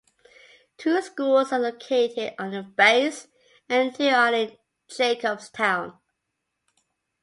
Two 0.79 0.99
schools 1.03 1.51
are 1.51 1.59
located 1.59 2.33
on 2.39 2.49
the 2.49 2.63
base 2.63 3.27
and 3.69 3.93
two 3.93 4.07
are 4.07 4.33
in 4.33 4.57
Jacobstown. 4.89 5.99